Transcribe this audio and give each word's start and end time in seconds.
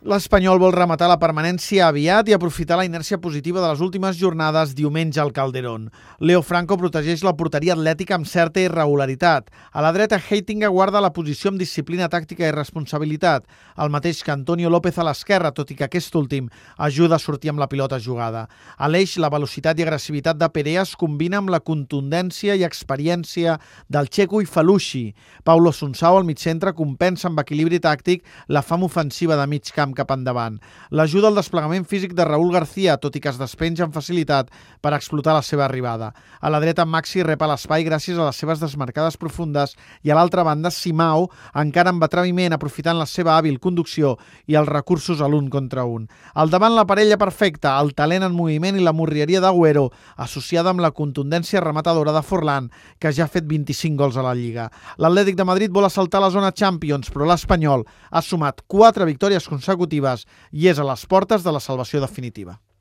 L'Espanyol 0.00 0.56
vol 0.56 0.72
rematar 0.72 1.10
la 1.10 1.18
permanència 1.20 1.84
aviat 1.90 2.30
i 2.30 2.32
aprofitar 2.32 2.78
la 2.80 2.86
inèrcia 2.86 3.18
positiva 3.20 3.60
de 3.60 3.66
les 3.68 3.82
últimes 3.84 4.16
jornades 4.16 4.70
diumenge 4.72 5.20
al 5.20 5.28
Calderón. 5.36 5.90
Leo 6.24 6.40
Franco 6.40 6.78
protegeix 6.80 7.20
la 7.20 7.34
porteria 7.36 7.74
atlètica 7.74 8.16
amb 8.16 8.24
certa 8.24 8.62
irregularitat. 8.64 9.50
A 9.76 9.84
la 9.84 9.90
dreta, 9.92 10.16
Heitinga 10.16 10.70
guarda 10.72 11.02
la 11.04 11.10
posició 11.12 11.50
amb 11.52 11.60
disciplina 11.60 12.08
tàctica 12.08 12.46
i 12.48 12.54
responsabilitat, 12.56 13.44
el 13.76 13.92
mateix 13.92 14.22
que 14.24 14.32
Antonio 14.32 14.70
López 14.72 14.96
a 14.96 15.04
l'esquerra, 15.04 15.50
tot 15.52 15.68
i 15.68 15.76
que 15.76 15.84
aquest 15.84 16.16
últim 16.16 16.48
ajuda 16.78 17.18
a 17.18 17.20
sortir 17.20 17.52
amb 17.52 17.60
la 17.60 17.68
pilota 17.68 18.00
jugada. 18.00 18.46
A 18.78 18.88
l'eix, 18.88 19.18
la 19.20 19.28
velocitat 19.28 19.76
i 19.76 19.84
agressivitat 19.84 20.40
de 20.40 20.48
Perea 20.48 20.80
es 20.80 20.94
combina 20.96 21.42
amb 21.44 21.52
la 21.52 21.60
contundència 21.60 22.56
i 22.56 22.64
experiència 22.64 23.58
del 23.92 24.08
Checo 24.08 24.40
i 24.40 24.48
Falushi. 24.48 25.12
Paulo 25.44 25.76
Sunsau, 25.76 26.16
al 26.16 26.24
mig 26.24 26.40
centre, 26.40 26.72
compensa 26.72 27.28
amb 27.28 27.44
equilibri 27.44 27.84
tàctic 27.84 28.24
la 28.48 28.64
fam 28.64 28.88
ofensiva 28.88 29.36
de 29.36 29.44
mig 29.44 29.68
camp 29.76 29.89
camp 29.90 30.10
cap 30.10 30.16
endavant. 30.16 30.58
L'ajuda 30.90 31.28
al 31.28 31.36
desplegament 31.36 31.84
físic 31.86 32.14
de 32.14 32.24
Raúl 32.24 32.52
García, 32.52 32.96
tot 32.98 33.16
i 33.16 33.20
que 33.20 33.30
es 33.30 33.38
despenja 33.38 33.84
amb 33.84 33.94
facilitat 33.94 34.50
per 34.80 34.94
explotar 34.94 35.34
la 35.34 35.42
seva 35.42 35.64
arribada. 35.66 36.12
A 36.40 36.50
la 36.50 36.60
dreta, 36.60 36.84
Maxi 36.84 37.22
rep 37.22 37.42
a 37.42 37.48
l'espai 37.50 37.84
gràcies 37.84 38.18
a 38.18 38.26
les 38.26 38.36
seves 38.36 38.60
desmarcades 38.60 39.16
profundes 39.16 39.76
i 40.02 40.10
a 40.10 40.16
l'altra 40.16 40.42
banda, 40.42 40.70
Simao, 40.70 41.28
encara 41.54 41.90
amb 41.90 42.02
atreviment, 42.04 42.52
aprofitant 42.52 42.98
la 42.98 43.06
seva 43.06 43.36
hàbil 43.36 43.58
conducció 43.60 44.16
i 44.46 44.56
els 44.56 44.68
recursos 44.68 45.20
a 45.20 45.28
l'un 45.28 45.50
contra 45.50 45.84
un. 45.84 46.08
Al 46.34 46.50
davant, 46.50 46.74
la 46.74 46.86
parella 46.86 47.18
perfecta, 47.18 47.76
el 47.80 47.94
talent 47.94 48.24
en 48.24 48.36
moviment 48.36 48.76
i 48.76 48.84
la 48.84 48.94
morrieria 48.96 49.40
d'Agüero, 49.40 49.90
associada 50.16 50.70
amb 50.70 50.80
la 50.80 50.92
contundència 50.92 51.60
rematadora 51.60 52.12
de 52.12 52.22
Forlán, 52.22 52.70
que 52.98 53.12
ja 53.12 53.24
ha 53.24 53.32
fet 53.32 53.46
25 53.46 53.96
gols 54.00 54.16
a 54.16 54.24
la 54.24 54.34
Lliga. 54.34 54.70
L'Atlètic 54.98 55.36
de 55.36 55.44
Madrid 55.44 55.72
vol 55.72 55.86
assaltar 55.86 56.20
la 56.22 56.30
zona 56.30 56.52
Champions, 56.52 57.10
però 57.10 57.26
l'Espanyol 57.28 57.84
ha 58.10 58.22
sumat 58.22 58.62
4 58.66 59.06
victòries 59.06 59.46
consecutives 59.48 59.79
consecutives 59.80 60.26
i 60.52 60.68
és 60.68 60.78
a 60.78 60.84
les 60.84 61.06
portes 61.06 61.42
de 61.42 61.52
la 61.52 61.60
salvació 61.60 62.00
definitiva. 62.00 62.60